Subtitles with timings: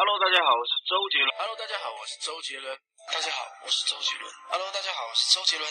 [0.00, 1.28] Hello，大家好，我是周杰伦。
[1.36, 2.72] Hello，大家好，我是周杰伦。
[3.12, 4.32] 大家好，我是周杰伦。
[4.48, 5.68] Hello，大家好，我是周杰伦。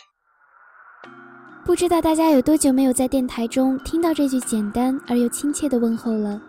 [1.65, 6.39] 不知道大家有多久没有在电台中听到这句简单而又亲切的问候了？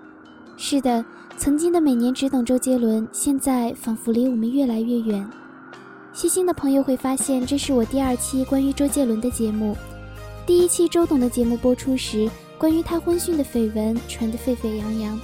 [0.58, 1.02] 是的，
[1.38, 5.24] 曾经的每年只等周杰伦，现在仿佛离我们越来越远。
[6.12, 9.74] 细心的朋友会发现，这是我第二期关于周杰伦的节目。
[10.46, 15.18] 第一期周董的节目播出时，关于他婚讯的绯闻传得沸沸扬扬，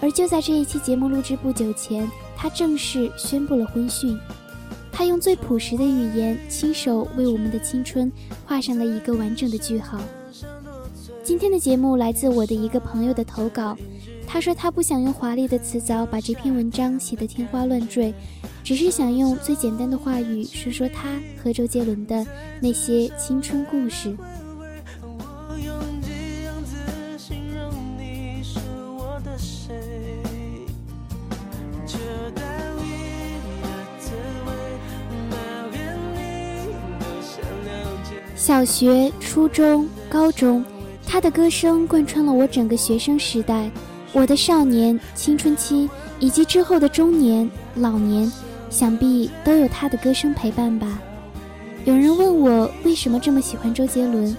[0.00, 4.18] 而就在这一期节目录制不久前，他正式宣布了婚讯。
[4.90, 8.10] 他用最朴实的语言，亲手为我们的青春
[8.44, 9.98] 画上了一个完整的句号。
[11.24, 13.76] 今天的节目来自我的一个朋友的投稿，
[14.26, 18.12] 他说他不想用华丽的词藻把这篇文章写得天花乱坠。
[18.64, 22.24] 只是想用最简单的话语说说他和周杰伦的
[22.60, 24.16] 那些青春故事。
[38.44, 40.64] 小学、初中、高中，
[41.06, 43.70] 他的歌声贯穿了我整个学生时代，
[44.12, 48.28] 我的少年、青春期以及之后的中年、老年。
[48.68, 51.00] 想必都有他的歌声陪伴吧。
[51.84, 54.36] 有人问我为什么这么喜欢周杰伦，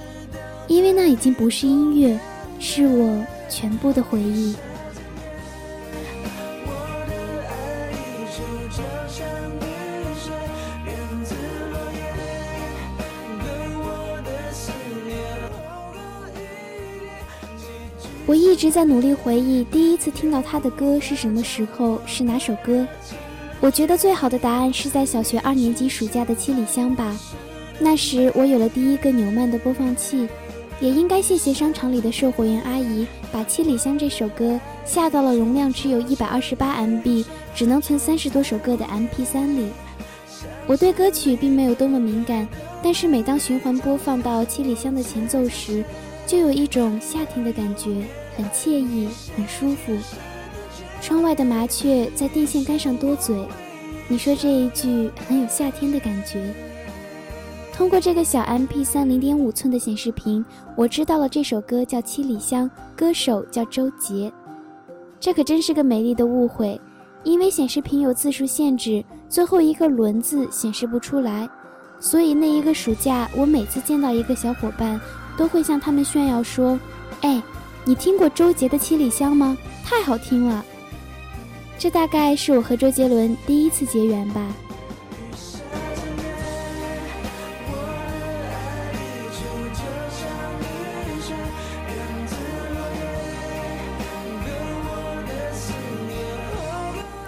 [0.68, 2.20] 因为那已经不是音乐，
[2.60, 4.54] 是我全部的回忆。
[18.26, 22.88] 我一直在努力回忆第一次听到他的歌是什么时候，是哪首歌。
[23.60, 27.14] 我觉得最好的答案是在小学二年级暑假的七里香吧。
[27.80, 30.26] 那时我有了第一个纽曼的播放器，
[30.80, 39.68] 也应该谢谢商场里的售货员阿姨，把《七里香》这首歌下到了容量只有一百二十八 MB、只能存三十多首歌的 MP3 里。
[40.66, 42.48] 我对歌曲并没有多么敏感，
[42.82, 45.84] 但是每当循环播放到《七里香》的前奏时，
[46.26, 48.04] 就有一种夏天的感觉，
[48.36, 49.94] 很惬意，很舒服。
[51.02, 53.36] 窗外的麻雀在电线杆上多嘴，
[54.08, 56.54] 你说这一句很有夏天的感觉。
[57.74, 60.46] 通过这个小 MP3 零点五寸的显示屏，
[60.78, 64.32] 我知道了这首歌叫《七里香》，歌手叫周杰。
[65.20, 66.80] 这可真是个美丽的误会，
[67.24, 71.50] 因为显示屏有字数限制，最后一个“轮”字显示不出来，
[72.00, 75.02] 所以那一个暑假，我每次见到一个小伙伴，
[75.38, 76.80] 都会向他们炫耀说
[77.22, 77.42] ：“哎，
[77.86, 79.58] 你听过周杰的《七里香》吗？
[79.84, 80.64] 太好听了！”
[81.78, 84.42] 这大概是我和周杰伦第一次结缘吧。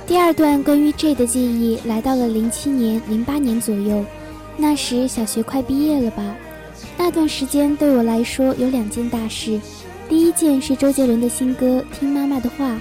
[0.07, 4.05] 第二段关于 J 的记忆来到了零七年、零八年左右，
[4.55, 6.23] 那时小学快毕业了吧？
[6.97, 9.59] 那段时间对我来说有两件大事，
[10.09, 12.71] 第一件是周杰伦的新歌《听妈妈的话》。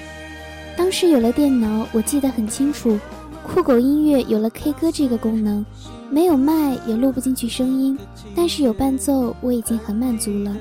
[0.76, 2.98] 当时有了电脑，我记得很清楚。
[3.46, 5.64] 酷狗音乐有了 K 歌这个功能，
[6.10, 7.98] 没有麦也录不进去声音，
[8.34, 10.56] 但是有伴奏，我已经很满足了。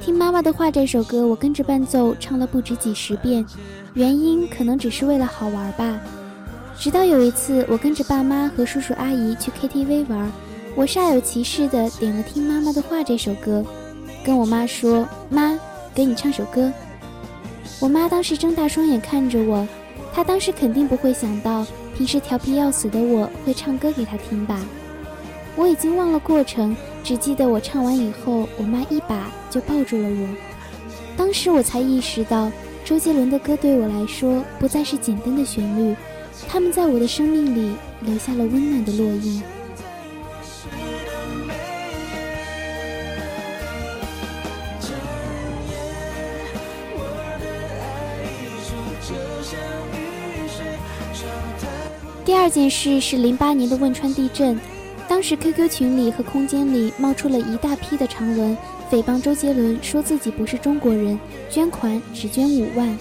[0.00, 3.44] 听妈妈的话这首歌，我跟着伴奏唱了不止几十遍，
[3.94, 6.00] 原因可能只是为了好玩吧。
[6.78, 10.32] 直到有一次，我跟着爸妈和叔叔阿姨去 KTV 玩，
[10.74, 13.62] 我煞有其事的点了《听妈妈的话》这首歌，
[14.24, 15.58] 跟我妈说：“妈，
[15.94, 16.72] 给你唱首歌。”
[17.78, 19.68] 我妈当时睁大双眼看着我，
[20.14, 24.58] 她当时肯定不会想到平时调皮要死的我会唱歌给她听吧。
[25.56, 30.28] 我已经忘了过程，只记得我唱完以后，我妈一把就抱住了我。
[31.18, 32.50] 当时我才意识到，
[32.82, 35.94] 周杰伦的歌对我来说不再是简单的旋律，
[36.48, 39.42] 他们在我的生命里留下了温暖的烙印。
[52.24, 54.56] 第二件事是零八年的汶川地震，
[55.08, 58.56] 当时 QQ 群里和空间里冒出了一大批的长文，
[58.88, 61.18] 诽谤周杰伦，说自己不是中国人，
[61.50, 62.96] 捐款只捐五万。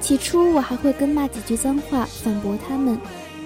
[0.00, 2.96] 起初我还会跟骂几句脏话反驳他们，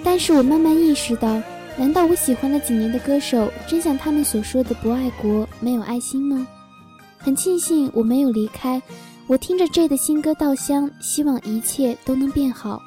[0.03, 1.41] 但是我慢慢意识到，
[1.75, 6.47] 难道我喜欢了几年的歌手，真像他们所说的不爱国、没有爱心吗？
[7.17, 8.79] 很庆幸我没有离开，
[9.25, 12.79] 我听着 J 的新歌《稻香》，希望一切都能变好。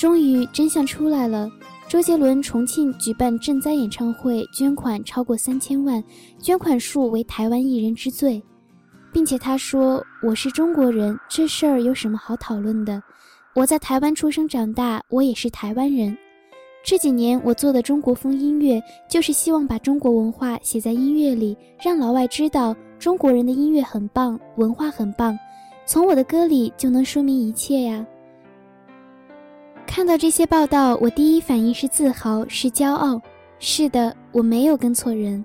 [0.00, 1.46] 终于真相出来了，
[1.86, 6.02] 周杰伦重庆举办赈灾演唱会，捐款超过三千万，
[6.38, 8.42] 捐款数为台湾艺人之最，
[9.12, 13.02] 并且他说：“我是中国人，这事儿有什么好讨论的？
[13.54, 16.16] 我在台湾出生长大，我也是台湾人。
[16.82, 25.38] 这几年我做的中国风音乐，就是希望把中国文化写在音乐里，让老外知道中国人的音乐很棒，文化很棒。
[25.84, 28.06] 从我的歌里就能说明一切呀。
[29.90, 33.20] 看到这些报道，我第一反应是自豪，是骄傲。
[33.58, 35.44] 是的，我没有跟错人。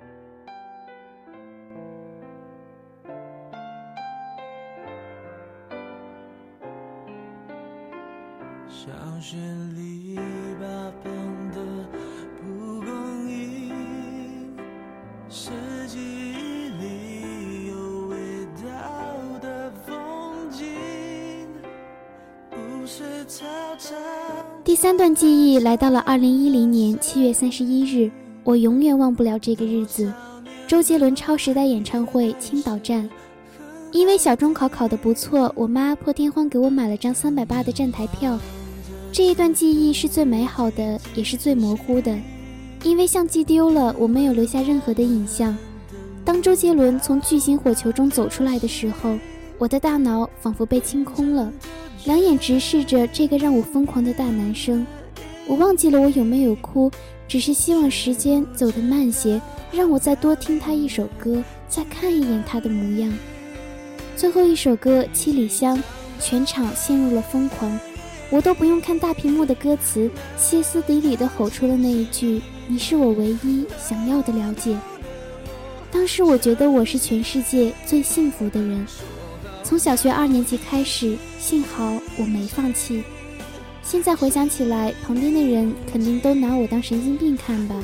[8.70, 9.36] 小学
[9.74, 10.16] 里
[10.62, 10.94] 吧
[24.66, 28.10] 第三段记忆来到了二零一零年七月三十一日，
[28.44, 30.12] 我永远忘不了这个日子。
[30.66, 33.08] 周杰伦超时代演唱会青岛站。
[33.92, 38.40] 因为小中考考得不错，我妈破天荒给我买了张三百八的站台票。
[39.12, 42.18] 这一段记忆是最美好的，也是最模糊的，
[42.84, 45.56] 因为相机丢了，我没有留下任何的影像。
[46.26, 49.16] 当周杰伦从巨型火球中走出来的时候，
[49.60, 51.54] 我的大脑仿佛被清空了，
[52.06, 54.86] 两眼直视着这个让我疯狂的大男生。
[55.48, 56.90] 我忘记了我有没有哭，
[57.28, 59.42] 只是希望时间走得慢些，
[59.72, 63.12] 让我再多听他一首歌，再看一眼他的模样。
[64.16, 65.78] 最后一首歌《七里香》，
[66.20, 67.80] 全场陷入了疯狂，
[68.30, 74.78] 我都不用看大屏幕的歌词，歇斯底里地吼出了那一句：“你是我唯一想要的了解。”
[75.92, 78.86] 当时我觉得我是全世界最幸福的人。
[79.66, 83.04] 从小学二年级开始，幸好我没放弃。
[83.82, 87.76] 现在回想起来，旁边的人肯定都拿我当神经病看吧。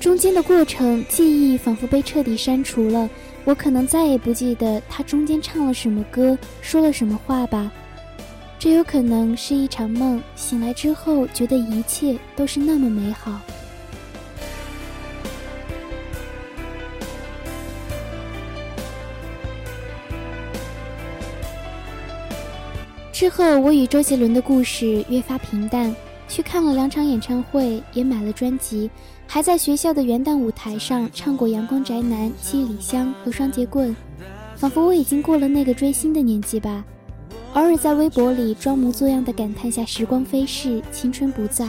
[0.00, 3.10] 中间的过程，记忆仿佛被彻底删除了，
[3.44, 7.70] 我可能再也不记得他中间唱了什么歌，说了什么话吧。
[8.58, 13.38] 这有可能是一场梦，醒来之后觉得一切都是那么美好。
[23.18, 25.96] 之后，我与周杰伦的故事越发平淡，
[26.28, 28.90] 去看了两场演唱会，也买了专辑。
[29.26, 33.88] 还在学校的元旦舞台上唱过《阳光宅男》《七里香》和《双截棍》，
[34.54, 36.84] 仿佛我已经过了那个追星的年纪吧。
[37.54, 41.66] 偶尔在微博里装模作样的感叹下时光飞逝，青春不在。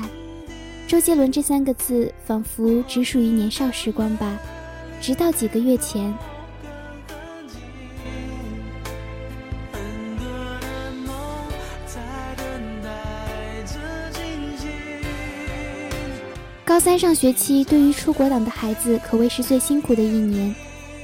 [0.86, 4.38] 周杰伦这三个字仿佛只属于年少时光吧。
[5.00, 6.14] 直到几个月前。
[16.78, 20.54] 高三上学期对于出国党的孩子可谓是最辛苦的一年。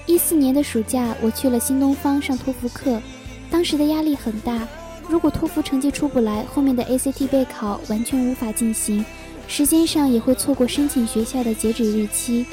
[0.05, 3.01] 一四年的暑假，我去了新东方上托福课，
[3.49, 4.67] 当时的压力很大。
[5.09, 9.03] 如果托福成绩出不来，后面的 ACT 备考完全无法进行，
[9.47, 12.45] 时间上也会错过申请学校的截止日期。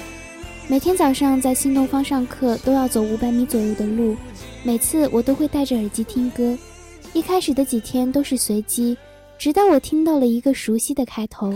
[0.67, 4.17] 每天早上在新东方上课都要走五百米左右的路，
[4.63, 6.57] 每次我都会戴着耳机听歌。
[7.13, 8.97] 一开始的几天都是随机，
[9.37, 11.53] 直到我听到了一个熟悉的开头。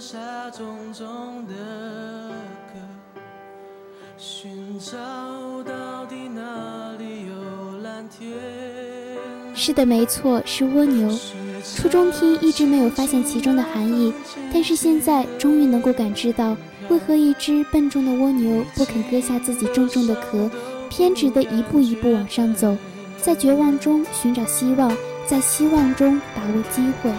[0.00, 0.16] 下
[0.50, 1.06] 重重
[1.46, 1.54] 的
[2.72, 3.20] 歌，
[4.16, 4.96] 寻找
[5.64, 8.30] 到底哪里有蓝天。
[9.54, 11.10] 是的，没错，是蜗牛。
[11.76, 14.12] 初中听一直没有发现其中的含义，
[14.52, 16.56] 但是现在终于能够感知到，
[16.88, 20.48] 为何一只笨重的蜗牛不肯割下自己重重的壳，
[20.88, 22.76] 偏执的一步一步往上走，
[23.20, 27.10] 在绝望中寻找希望，在希望中把握机会。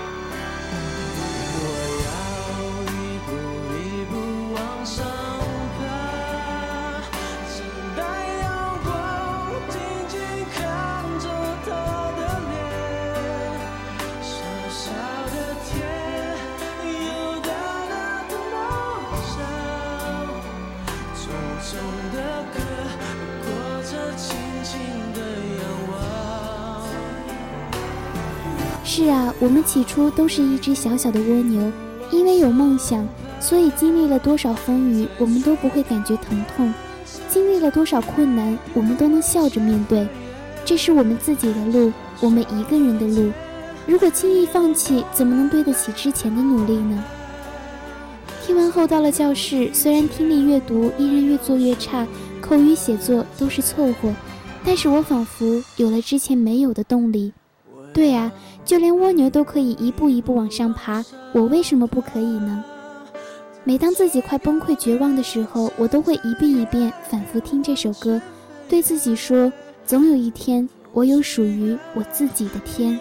[29.40, 31.72] 我们起初都是一只小小的蜗牛，
[32.12, 33.08] 因为有梦想，
[33.40, 36.70] 所以经历了多少风雨，我们都不会感觉疼痛；
[37.30, 40.06] 经历了多少困难，我们都能笑着面对。
[40.66, 43.32] 这是我们自己的路，我们一个人的路。
[43.88, 47.02] 如果轻易放弃，怎么能对得起之前的努力呢？
[48.46, 52.06] 听完后到了教室，虽然听力、阅读依然越做越差，
[52.42, 54.14] 口语、写作都是凑合，
[54.66, 57.32] 但是我仿佛有了之前没有的动力。
[57.94, 58.30] 对啊。
[58.66, 62.64] 就连蜗牛都可以一步一步往上爬，我为什么不可以呢？
[63.64, 68.22] 每当自己快崩溃绝望的时候，我都会一遍一遍反复听这首歌，
[68.68, 69.52] 对自己说：
[69.86, 73.00] 总有一天我有属于我自己的天。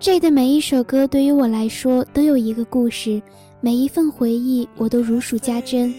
[0.00, 3.20] 这的每一首歌对于我来说都有一个故事，
[3.60, 5.94] 每一份回忆我都如数家珍。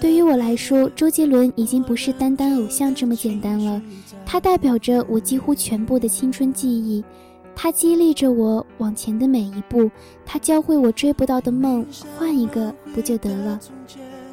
[0.00, 3.82] 对于我来说，周杰伦已经不是单单偶像这么简单了，
[4.24, 7.04] 他代表着我几乎全部的青春记忆，
[7.54, 9.90] 他激励着我往前的每一步，
[10.24, 11.84] 他教会我追不到的梦
[12.16, 13.60] 换一个不就得了。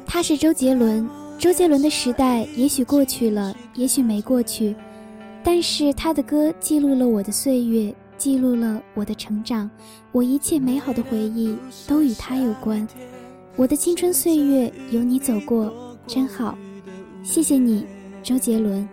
[0.06, 1.06] 他是周杰伦，
[1.38, 4.74] 周杰伦的时代也许过去了，也许没过去，
[5.44, 7.94] 但是他的歌记录了我的岁月。
[8.16, 9.70] 记录了我的成长，
[10.12, 11.56] 我一切美好的回忆
[11.86, 12.86] 都与他有关。
[13.56, 16.56] 我的青春岁月有你走过，真好。
[17.22, 17.86] 谢谢你，
[18.22, 18.88] 周杰伦。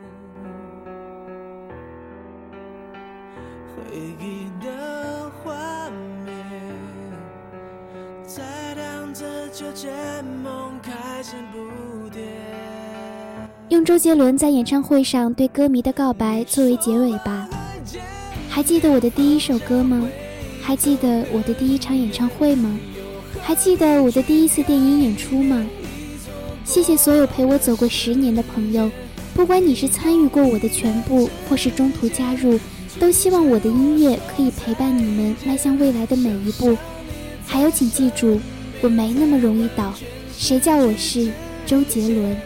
[13.70, 17.43] 用周杰伦在演唱会上对歌迷的告白作为结尾吧。
[18.54, 20.08] 还记得我的第一首歌吗？
[20.62, 22.78] 还记得我的第一场演唱会吗？
[23.42, 25.66] 还记得我的第一次电影演出吗？
[26.64, 28.92] 谢谢所有陪我走过十年的朋友，
[29.34, 32.60] 不管你是参与过我的全部，或是中途加入，
[33.00, 36.78] 都希望我的音乐可以陪伴你们迈向未来的每一步。
[37.48, 38.40] 还有，请记住，
[38.82, 39.92] 我没那么容易倒，
[40.38, 41.32] 谁叫我是
[41.66, 42.38] 周杰伦？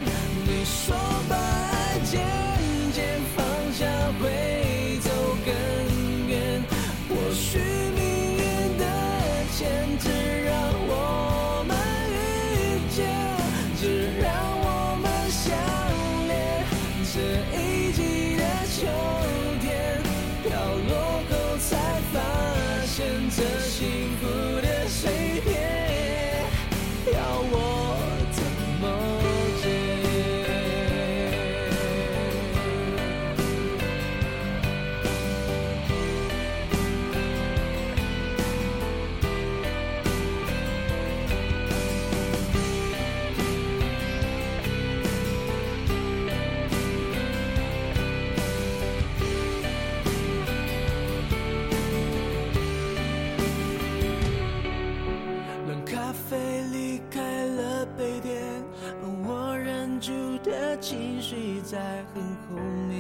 [60.80, 61.78] 情绪在
[62.14, 62.56] 很后
[62.88, 62.98] 面。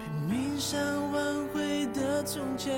[0.00, 0.80] 拼命想
[1.12, 2.74] 挽回的从前，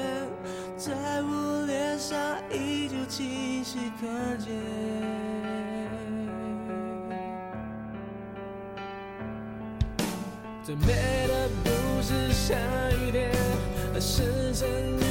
[0.77, 2.19] 在我脸上
[2.51, 4.53] 依旧清晰可见。
[10.63, 11.71] 最美的不
[12.03, 12.55] 是下
[13.01, 13.31] 雨天，
[13.95, 15.06] 而是真。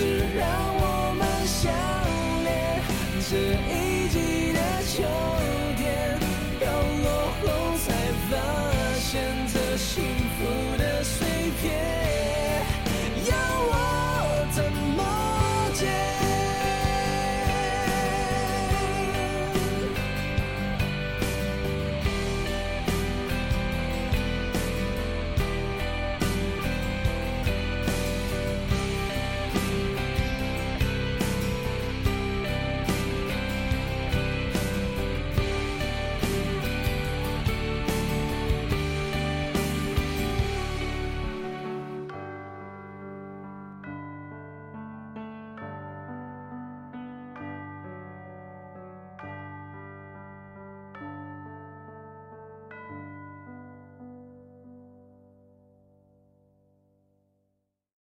[0.00, 1.70] 只让我们相
[2.42, 2.80] 恋
[3.28, 3.36] 这
[3.68, 3.89] 一